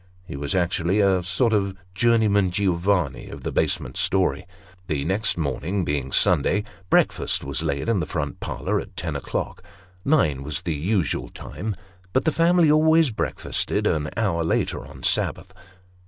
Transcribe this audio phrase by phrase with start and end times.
[0.25, 4.47] He was actually a sort of journeyman Giovanni of the basement story.
[4.87, 9.61] The next morning, being Sunday, breakfast was laid in the front parlour at ten o'clock.
[10.03, 11.75] Nine was the usual time,
[12.13, 15.53] but the family always breakfasted an hour later on sabbath.